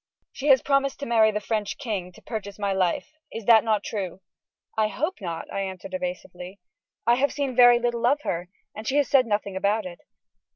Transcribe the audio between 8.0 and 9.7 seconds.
of her, and she has said nothing